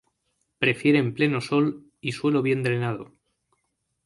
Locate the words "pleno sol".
1.13-1.85